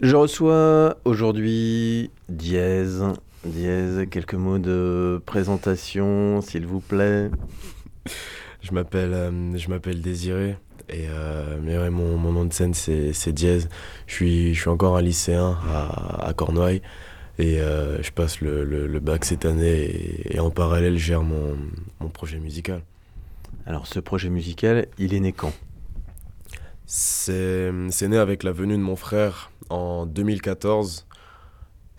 [0.00, 3.02] Je reçois aujourd'hui Dièse.
[3.44, 7.30] Dièse, quelques mots de présentation, s'il vous plaît.
[8.60, 10.56] Je m'appelle euh, je m'appelle Désiré
[10.88, 13.68] et euh, mais ouais, mon, mon nom de scène c'est Dièse.
[14.06, 16.82] Je suis je suis encore un lycéen à, à Cornouailles
[17.40, 21.06] et euh, je passe le, le, le bac cette année et, et en parallèle je
[21.06, 21.56] gère mon,
[22.00, 22.82] mon projet musical.
[23.66, 25.52] Alors ce projet musical, il est né quand?
[26.86, 31.06] C'est c'est né avec la venue de mon frère en 2014.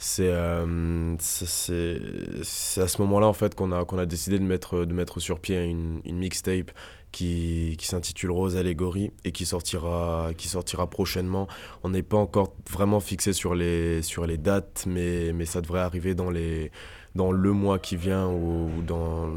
[0.01, 4.93] C'est euh, à ce moment-là en fait qu'on a qu'on a décidé de mettre de
[4.93, 6.71] mettre sur pied une, une mixtape
[7.11, 11.49] qui, qui s'intitule Rose Allégorie et qui sortira qui sortira prochainement.
[11.83, 15.81] On n'est pas encore vraiment fixé sur les sur les dates mais mais ça devrait
[15.81, 16.71] arriver dans les
[17.15, 19.29] dans le mois qui vient ou, dans,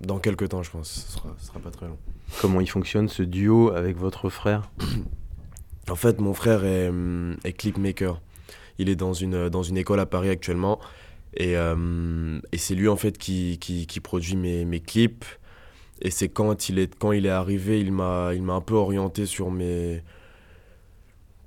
[0.00, 0.88] dans quelques temps je pense.
[0.88, 1.98] Ce sera sera pas très long.
[2.40, 4.68] Comment il fonctionne ce duo avec votre frère?
[5.90, 6.90] En fait, mon frère est,
[7.44, 8.20] est clipmaker.
[8.78, 10.80] Il est dans une, dans une école à Paris actuellement.
[11.34, 15.24] Et, euh, et c'est lui, en fait, qui, qui, produit mes, mes clips.
[16.02, 18.74] Et c'est quand il est, quand il est arrivé, il m'a, il m'a un peu
[18.74, 20.02] orienté sur mes,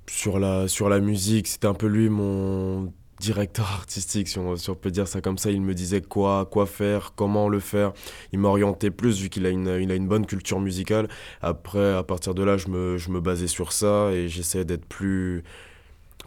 [0.08, 1.46] sur la, sur la musique.
[1.46, 5.50] C'était un peu lui mon directeur artistique, si on, peut dire ça comme ça.
[5.50, 7.92] Il me disait quoi, quoi faire, comment le faire.
[8.32, 11.08] Il m'orientait plus vu qu'il a une, il a une bonne culture musicale.
[11.42, 14.86] Après, à partir de là, je me, je me basais sur ça et j'essayais d'être
[14.86, 15.44] plus,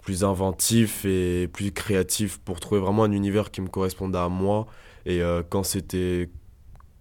[0.04, 4.68] plus inventif et plus créatif pour trouver vraiment un univers qui me correspondait à moi.
[5.06, 6.30] Et euh, quand c'était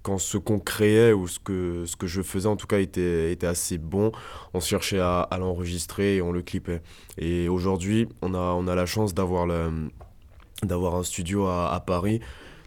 [0.03, 3.33] quand ce qu'on créait ou ce que, ce que je faisais en tout cas était,
[3.33, 4.13] était assez bon,
[4.55, 6.83] on cherchait à, l'enregistrer et on le clippait.
[7.19, 9.47] Et aujourd'hui, on a, on a la chance d'avoir
[10.63, 12.21] d'avoir un studio à Paris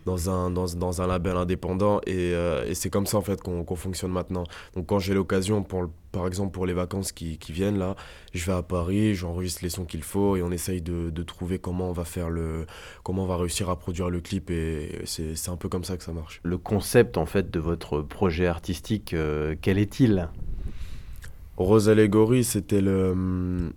[0.06, 3.42] dans un, dans, dans, un label indépendant et, euh, et c'est comme ça en fait
[3.42, 4.44] qu'on qu fonctionne maintenant.
[4.75, 7.95] Donc quand j'ai l'occasion, pour, par exemple pour les vacances qui, qui, viennent là,
[8.34, 11.59] je vais à Paris, j'enregistre les sons qu'il faut et on essaye de, de, trouver
[11.59, 12.66] comment on va faire le,
[13.03, 16.03] comment on va réussir à produire le clip et c'est un peu comme ça que
[16.03, 16.40] ça marche.
[16.44, 20.29] Le concept en fait de votre projet artistique, euh, quel est-il?
[21.58, 23.72] Rose Allégorie, c'était le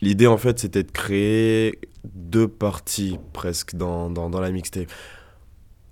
[0.00, 4.90] L'idée, en fait, c'était de créer deux parties presque dans, dans, dans la mixtape.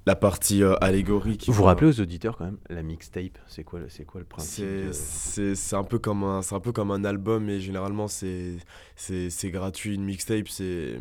[0.06, 1.37] La partie euh, allégorie.
[1.49, 5.43] Vous vous rappelez aux auditeurs quand même, la mixtape, c'est quoi, quoi le principe C'est
[5.43, 5.75] de...
[5.75, 8.61] un, peu comme un, un peu comme un album, mais généralement c'est
[9.47, 9.97] gratuit.
[9.97, 10.97] Une mixtape, c'est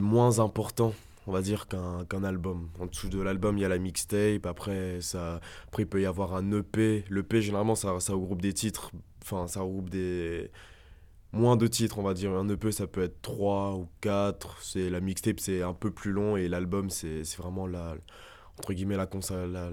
[0.00, 0.92] moins important
[1.26, 2.68] on va dire qu'un qu album.
[2.80, 6.06] En dessous de l'album, il y a la mixtape, après, ça, après il peut y
[6.06, 7.04] avoir un EP.
[7.08, 8.90] L'EP, généralement, ça, ça regroupe des titres,
[9.22, 10.50] enfin, ça regroupe des,
[11.32, 12.32] moins de titres, on va dire.
[12.32, 14.62] Un EP, ça peut être 3 ou 4.
[14.62, 17.94] C'est, la mixtape, c'est un peu plus long et l'album, c'est, vraiment la,
[18.58, 19.70] entre guillemets, la, consa, la,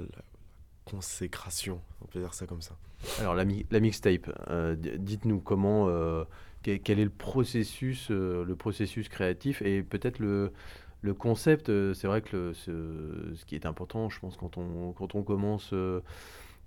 [0.85, 1.81] consécration.
[2.01, 2.75] On peut dire ça comme ça.
[3.19, 6.23] Alors, la, la mixtape, euh, dites-nous comment, euh,
[6.63, 10.51] quel est le processus, euh, le processus créatif et peut-être le,
[11.01, 11.67] le concept.
[11.93, 15.73] C'est vrai que ce, ce, qui est important, je pense, quand on, quand on commence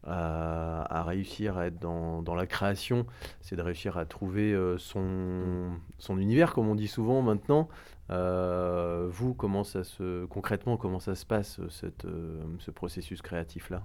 [0.05, 3.07] à, à, réussir à être dans, dans la création,
[3.41, 7.69] c'est de réussir à trouver euh, son, son univers, comme on dit souvent maintenant.
[8.11, 13.85] Euh, vous, comment ça se, concrètement, comment ça se passe, cette, euh, ce processus créatif-là?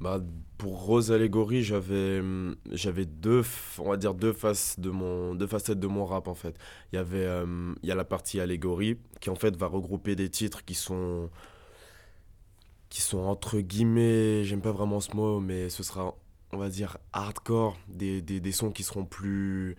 [0.00, 0.20] Bah,
[0.58, 2.20] pour Rose Allégorie, j'avais
[2.70, 3.42] j'avais deux
[3.78, 6.58] on va dire deux faces de mon deux facettes de mon rap en fait.
[6.92, 10.14] Il y avait euh, il y a la partie allégorie qui en fait va regrouper
[10.14, 11.30] des titres qui sont
[12.88, 16.14] qui sont entre guillemets, j'aime pas vraiment ce mot, mais ce sera,
[16.52, 19.76] on va dire, hardcore, des, sons qui seront plus,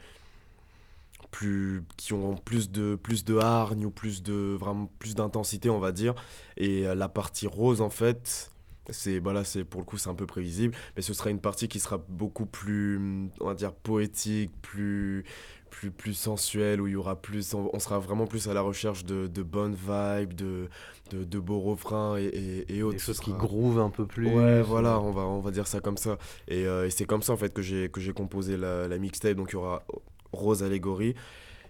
[1.31, 5.79] plus, qui ont plus de, plus de hargne ou plus de, vraiment plus d'intensité, on
[5.79, 6.16] va dire.
[6.57, 8.51] Et la partie rose, en fait,
[8.90, 11.39] c'est bah là c'est pour le coup c'est un peu prévisible mais ce sera une
[11.39, 15.25] partie qui sera beaucoup plus on va dire poétique plus
[15.69, 18.61] plus, plus sensuel, où il y aura plus, on, on, sera vraiment plus à la
[18.61, 20.69] recherche de, de bonnes vibes, de,
[21.11, 22.97] de, de beaux refrains et, et, et autres.
[22.97, 24.27] Des choses qui groovent un peu plus.
[24.27, 26.17] Ouais, voilà, on va, on va dire ça comme ça.
[26.47, 29.38] Et, euh, et c'est comme ça en fait que j'ai composé la, la mixtape.
[29.38, 29.83] Donc il y aura
[30.31, 31.16] Rose Allégorie.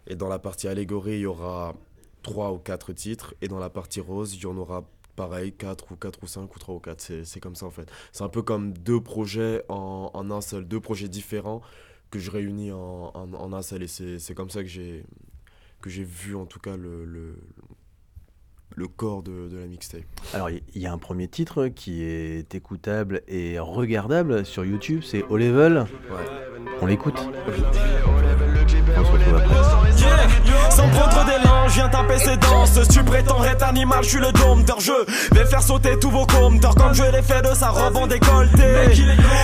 [0.08, 1.76] Et dans la partie Allégorie, il y aura
[2.22, 3.34] trois ou quatre titres.
[3.42, 4.84] Et dans la partie Rose, il y en aura
[5.16, 7.24] pareil, 4 ou 4 ou 5 ou 3 ou 4.
[7.26, 7.92] C'est comme ça en fait.
[8.14, 11.62] C'est un peu comme deux projets en, en un seul, deux projets différents
[12.12, 13.84] que je réunis en, en, en un seul.
[13.84, 15.04] Et c'est comme ça que j'ai
[15.82, 17.36] que j'ai vu en tout cas le, le,
[18.76, 20.02] le corps de, de la mixtape.
[20.34, 25.02] Alors il y, y, a un premier titre qui est écoutable et regardable sur YouTube,
[25.04, 25.86] c'est O Level.
[26.10, 26.18] Ouais.
[26.82, 27.20] On l'écoute.
[27.20, 29.56] On se retrouve après.
[30.00, 30.28] Yeah,
[31.68, 32.80] je viens taper ses danses.
[32.90, 34.80] Tu prétends être animal, je suis le dompteur.
[34.80, 34.94] Je
[35.34, 38.64] vais faire sauter tous vos compteurs comme je l'ai fait de sa robe en décolleté.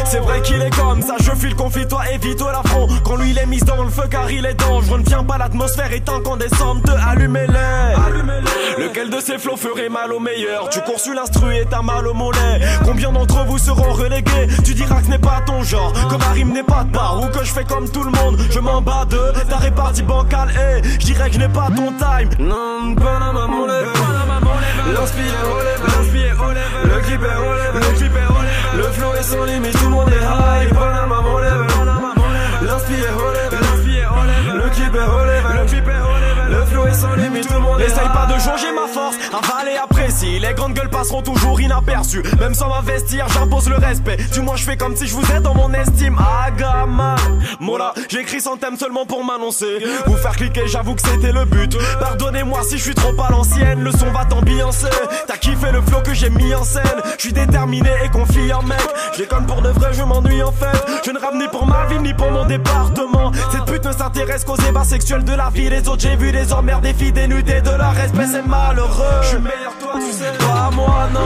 [0.06, 2.88] C'est vrai qu'il est comme ça, je file confie-toi, évite-toi l'affront.
[3.04, 5.00] Quand lui il est mis dans le feu car il est dangereux.
[5.00, 8.73] Ne viens pas, l'atmosphère étant qu'on descende, te allumez-les.
[9.04, 10.70] De ces flots ferait mal au meilleur.
[10.70, 12.62] Tu cours sur l'instru et t'as mal au mollet.
[12.86, 14.48] Combien d'entre vous seront relégués?
[14.64, 17.22] Tu diras que ce n'est pas ton genre, que ma rime n'est pas de part
[17.22, 18.40] ou que je fais comme tout le monde.
[18.50, 19.18] Je m'en bats de
[19.50, 22.30] ta répartie bancale et je dirais que je n'ai pas ton time.
[22.40, 25.24] Non, Panama mon l'inspire
[25.86, 29.74] l'inspire relève, le clip est relève, le clip est relève, le flow est sans limite,
[29.74, 30.74] tout le monde est high.
[30.74, 31.83] Panama mon
[37.86, 40.33] Essaye pas de jauger ma force, avaler apprécie.
[40.44, 42.22] Les grandes gueules passeront toujours inaperçues.
[42.38, 44.18] Même sans m'investir, j'impose le respect.
[44.34, 46.18] Du moins, je fais comme si je vous ai dans mon estime.
[46.46, 47.16] Agama,
[47.62, 49.78] Mola, j'écris sans thème seulement pour m'annoncer.
[50.06, 51.78] Vous faire cliquer, j'avoue que c'était le but.
[51.98, 53.84] Pardonnez-moi si je suis trop à l'ancienne.
[53.84, 54.90] Le son va t'ambiancer.
[55.28, 56.84] T'as kiffé le flow que j'ai mis en scène.
[57.16, 58.86] Je suis déterminé et confiant, mec.
[59.18, 60.86] J'ai comme pour de vrai, je m'ennuie en fait.
[61.06, 63.32] Je ne rame ni pour ma vie ni pour mon département.
[63.50, 65.70] Cette pute ne s'intéresse qu'aux ébats sexuels de la vie.
[65.70, 69.22] Les autres, j'ai vu des emmerdes, des filles dénudées de leur respect, c'est malheureux.
[69.22, 70.33] Je suis meilleur, toi, tu sais.
[70.40, 71.20] Pas moi, non.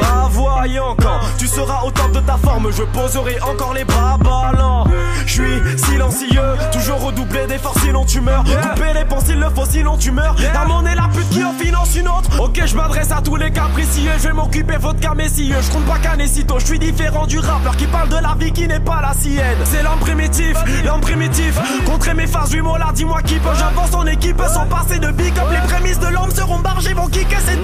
[0.00, 4.18] Bah, voyons quand tu seras au top de ta forme, je poserai encore les bras
[4.18, 4.84] ballants.
[5.26, 8.42] Je suis silencieux, toujours redoublé d'efforts sinon tu meurs.
[8.44, 10.34] Couper les pensées, le faut sinon tu meurs.
[10.52, 12.40] La monnaie, la pute qui en finance une autre.
[12.40, 15.56] Ok, je m'adresse à tous les capricieux, je vais m'occuper votre cas messieurs.
[15.60, 18.52] Je compte pas qu'un sitôt, je suis différent du rappeur qui parle de la vie
[18.52, 19.58] qui n'est pas la sienne.
[19.64, 21.56] C'est l'homme primitif, l'homme primitif.
[21.86, 23.50] Contrer mes phases, lui, là, dis-moi qui peut.
[23.56, 25.46] J'avance en équipe sans passer de big up.
[25.50, 27.62] Les prémices de l'homme seront bargées, vont kicker cette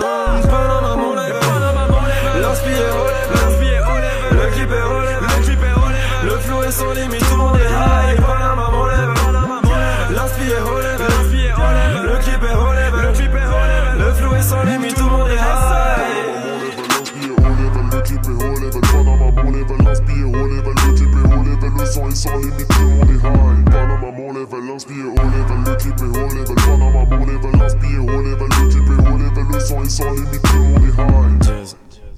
[22.18, 23.64] sans limite, tout le monde est high.
[23.70, 28.68] Panama mon level, l'inspire relève, le clip est relève, Panama mon level, l'inspire relève, le
[28.68, 31.76] clip est relève, le son est sans limite, tout le monde est high.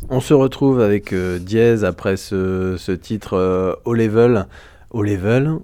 [0.09, 4.47] On se retrouve avec euh, Diez après ce, ce titre euh, au level.
[4.91, 5.59] Au level,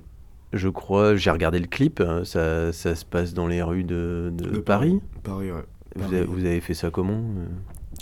[0.53, 4.31] je crois, j'ai regardé le clip, hein, ça, ça, se passe dans les rues de,
[4.35, 5.01] de, De Paris.
[5.25, 5.65] Paris, ouais.
[5.97, 7.47] Vous, avez, vous avez fait ça comment euh?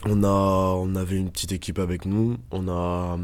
[0.07, 2.37] On, a, on avait une petite équipe avec nous.
[2.51, 3.17] On a,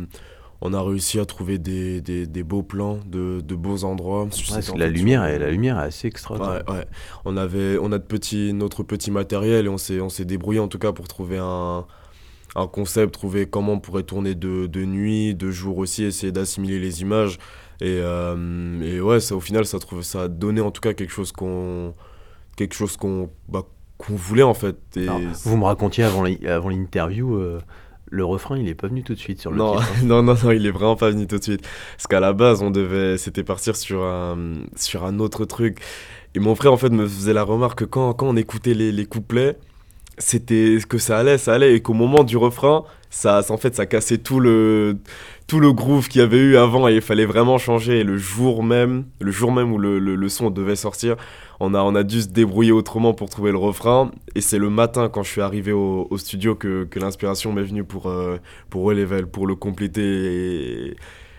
[0.60, 4.24] on a réussi à trouver des, des, des beaux plans, de, de beaux endroits.
[4.24, 6.62] Ouais, la lumière, est, la lumière est assez extraordinaire.
[6.68, 6.86] Ouais, ouais.
[7.24, 10.60] On, avait, on a de petits, notre petit matériel et on s'est, on s'est débrouillé
[10.60, 11.86] en tout cas pour trouver un,
[12.56, 16.78] un concept, trouver comment on pourrait tourner de, de nuit, de jour aussi, essayer d'assimiler
[16.78, 17.38] les images.
[17.80, 20.92] Et, euh, et ouais, ça, au final, ça, trouve, ça a donné en tout cas
[20.92, 21.94] quelque chose qu'on,
[22.56, 23.62] quelque chose qu'on, bah,
[23.96, 24.76] qu'on voulait en fait.
[24.96, 26.24] Et Alors, vous me racontiez avant
[26.68, 27.58] l'interview, euh,
[28.10, 29.88] le refrain, il est pas venu tout de suite sur le non, titre.
[29.90, 29.94] hein.
[30.04, 31.62] non, non, non, il est vraiment pas venu tout de suite.
[31.96, 35.78] Parce qu'à la base, on devait, c'était partir sur un, sur un autre truc.
[36.34, 38.92] Et mon frère, en fait, me faisait la remarque que quand, quand on écoutait les,
[38.92, 39.58] les couplets,
[40.20, 43.74] c'était que ça allait, ça allait, et qu'au moment du refrain, ça, ça, en fait,
[43.74, 44.98] ça cassait tout le,
[45.48, 48.00] tout le groove qu'il y avait eu avant, et il fallait vraiment changer.
[48.00, 51.16] Et le jour même, le jour même où le, le, le son devait sortir,
[51.58, 54.12] on a, on a dû se débrouiller autrement pour trouver le refrain.
[54.34, 57.64] Et c'est le matin, quand je suis arrivé au, au studio, que, que l'inspiration m'est
[57.64, 58.36] venue pour, euh,
[58.68, 60.96] pour Level, pour le compléter et,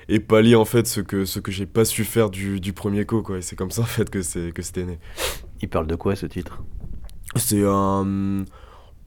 [0.09, 3.05] et pallier en fait ce que, ce que j'ai pas su faire du, du premier
[3.05, 3.21] coup.
[3.21, 3.37] Quoi.
[3.37, 4.99] Et c'est comme ça en fait que c'était né.
[5.61, 6.63] Il parle de quoi ce titre?
[7.37, 8.43] C'est un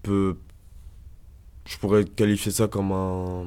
[0.08, 3.44] Je pourrais qualifier ça comme un.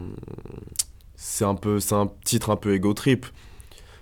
[1.16, 1.56] C'est un
[1.92, 3.26] un titre un peu ego trip.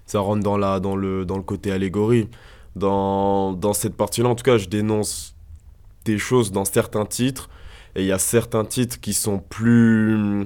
[0.05, 2.29] Ça rentre dans la, dans le, dans côté allégorie.
[2.75, 5.35] Dans, dans cette partie-là, en tout cas, je dénonce
[6.03, 7.50] des choses dans certains titres,
[7.95, 10.45] et il y a certains titres qui sont plus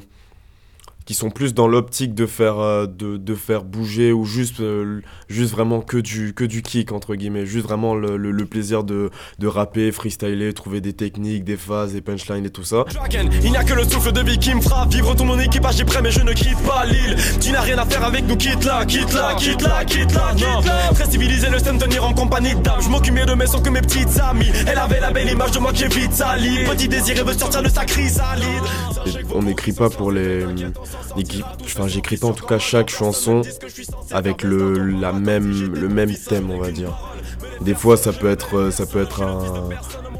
[1.09, 5.01] qui sont plus dans l'optique de faire euh, de, de faire bouger ou juste euh,
[5.27, 7.47] juste vraiment que du que du kick entre guillemets.
[7.47, 11.93] Juste vraiment le, le, le plaisir de, de rapper freestyler trouver des techniques des phases
[11.93, 12.85] des punchlines et tout ça.
[12.93, 15.39] Dragon, il n'y a que le souffle de vie qui me fera vivre tout mon
[15.39, 17.15] équipage est prêt mais je ne quitte pas l'île.
[17.41, 20.35] Tu n'as rien à faire avec nous quitte là quitte là quitte là quitte là
[20.39, 20.61] non.
[20.93, 22.81] Très civilisé le système tenir en compagnie dames.
[22.83, 24.51] Je m'occupe mieux de mes sons que mes petites amies.
[24.67, 26.65] Elle avait la belle image de moi qui est vite salie.
[26.65, 28.45] Petit désir et veut sortir de sa chrysalide
[29.33, 30.45] on n'écrit pas pour les
[31.63, 33.41] enfin j'écris pas en tout cas chaque chanson
[34.11, 36.97] avec le la même le même thème on va dire.
[37.61, 39.69] Des fois ça peut être euh, ça peut être un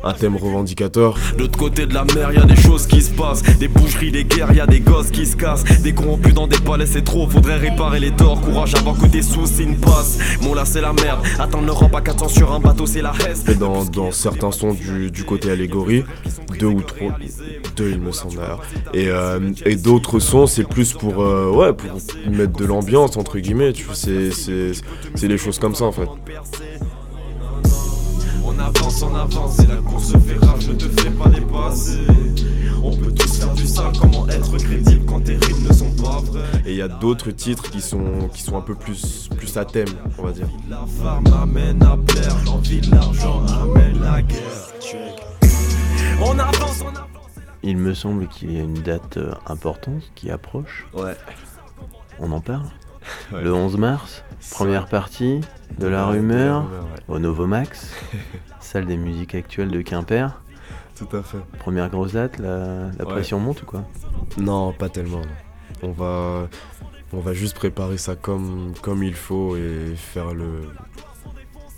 [0.03, 1.15] un thème revendicateur.
[1.33, 3.43] De l'autre côté de la mer, y a des choses qui se passent.
[3.59, 5.63] Des boucheries, des guerres, y a des gosses qui se cassent.
[5.81, 7.27] Des corrompus dans des palais, c'est trop.
[7.29, 8.41] Faudrait réparer les torts.
[8.41, 10.17] Courage avant que des soucis ne passent.
[10.41, 11.19] Mon là, c'est la merde.
[11.39, 13.47] Attendre l'Europe à 400 sur un bateau, c'est la hesse.
[13.47, 16.03] Et dans, dans certains sons du, du côté allégorie,
[16.59, 17.17] deux ou trois,
[17.75, 18.61] deux il me semble d'ailleurs.
[18.93, 21.89] Et, euh, et d'autres sons, c'est plus pour, euh, ouais, pour
[22.31, 23.73] mettre de l'ambiance, entre guillemets.
[23.73, 24.71] Tu vois, c'est, c'est,
[25.15, 26.07] c'est des choses comme ça en fait.
[28.69, 32.05] On avance, on avance, et la course fait rage, ne te fais pas dépasser.
[32.83, 36.19] On peut tous faire du sale, comment être crédible quand tes rimes ne sont pas
[36.19, 36.61] vraies?
[36.67, 39.65] Et il y a d'autres titres qui sont, qui sont un peu plus, plus à
[39.65, 39.87] thème,
[40.19, 40.47] on va dire.
[40.69, 44.39] La femme amène à plaire, l'envie de l'argent amène la guerre.
[46.21, 47.09] On avance, on avance.
[47.63, 50.85] Il me semble qu'il y a une date euh, importante qui approche.
[50.93, 51.15] Ouais.
[52.19, 52.67] On en parle
[53.31, 53.41] Ouais.
[53.41, 55.41] Le 11 mars, première partie
[55.77, 57.15] de la rumeur ouais.
[57.15, 57.91] au Novomax,
[58.59, 60.41] salle des musiques actuelles de Quimper.
[60.95, 61.37] Tout à fait.
[61.59, 63.11] Première grosse date, la, la Ouais.
[63.13, 63.85] pression monte ou quoi?
[64.37, 65.21] Non, pas tellement.
[65.21, 65.27] non.
[65.81, 66.49] On va,
[67.13, 70.67] on va juste préparer ça comme, comme il faut et faire le,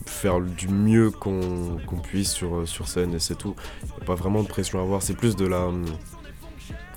[0.07, 3.55] faire du mieux qu'on puisse sur, sur scène et c'est tout.
[3.99, 5.03] Y a pas vraiment de pression à avoir.
[5.03, 5.67] C'est plus de la,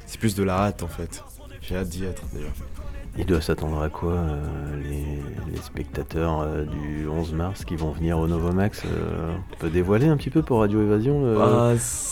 [0.06, 1.22] c'est plus de la hâte en fait.
[1.60, 2.48] J'ai hâte d'y être déjà.
[3.16, 4.42] Il doit s'attendre à quoi euh,
[4.82, 9.70] les, les spectateurs euh, du 11 mars qui vont venir au Novomax euh, On peut
[9.70, 11.36] dévoiler un petit peu pour Radio Évasion le,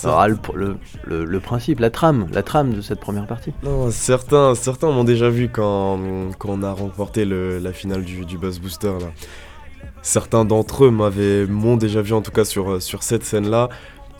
[0.08, 3.90] Ah, le, le- le- le principe, la trame, la trame de cette première partie Non,
[3.90, 5.98] certains, certains m'ont déjà vu quand,
[6.38, 8.92] quand on a remporté la finale du, du Buzz Booster.
[9.00, 9.08] Là.
[10.02, 13.68] Certains d'entre eux m'avaient, m'ont déjà vu en tout cas sur, sur cette scène-là.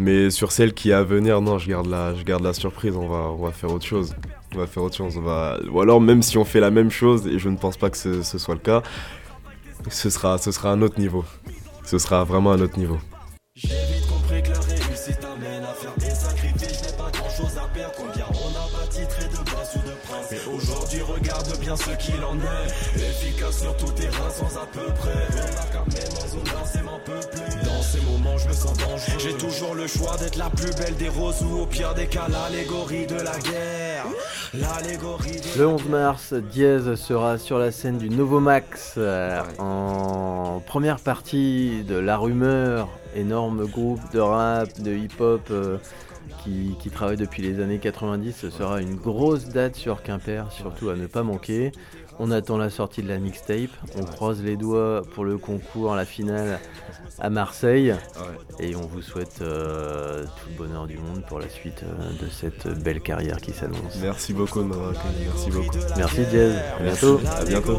[0.01, 2.97] Mais sur celle qui est à venir, non, je garde la, je garde la surprise.
[2.97, 4.15] On va, on va faire autre chose.
[4.55, 5.17] On va faire autre chose.
[5.17, 5.59] On va...
[5.71, 7.97] Ou alors, même si on fait la même chose, et je ne pense pas que
[7.97, 8.83] ce, ce soit le cas,
[9.89, 11.25] ce sera, ce sera un autre niveau.
[11.85, 12.99] Ce sera vraiment un autre niveau.
[21.03, 22.97] Regarde bien ce qu'il en est.
[22.97, 25.27] Efficace sur tout terrain sans à peu près.
[27.65, 29.19] Dans ces moments, je me sens dangereux.
[29.19, 32.29] J'ai toujours le choix d'être la plus belle des roses ou au pire des cas,
[32.29, 34.07] l'allégorie de la guerre.
[34.55, 41.95] Le 11 mars, Diez sera sur la scène du Novomax euh, en première partie de
[41.95, 45.79] La Rumeur, énorme groupe de rap, de hip-hop euh,
[46.45, 48.37] qui travaille depuis les années 90.
[48.37, 51.73] Ce sera une grosse date sur Quimper, surtout à ne pas manquer.
[52.19, 56.05] On attend la sortie de la mixtape, on croise les doigts pour le concours, la
[56.05, 56.61] finale
[57.19, 57.95] à Marseille.
[58.61, 62.29] Et on vous souhaite euh, tout le bonheur du monde pour la suite euh, de
[62.29, 63.97] cette belle carrière qui s'annonce.
[64.01, 64.63] Merci beaucoup.
[64.63, 65.77] Merci beaucoup.
[65.97, 67.21] Merci Diez, à bientôt.
[67.39, 67.79] À bientôt.